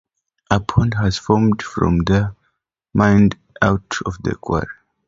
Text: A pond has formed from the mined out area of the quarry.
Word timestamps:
A 0.49 0.59
pond 0.59 0.95
has 0.95 1.19
formed 1.19 1.61
from 1.61 1.99
the 1.99 2.35
mined 2.91 3.35
out 3.61 3.83
area 3.93 4.07
of 4.07 4.17
the 4.23 4.33
quarry. 4.33 4.65